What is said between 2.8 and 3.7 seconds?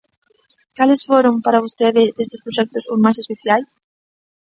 os máis especiais?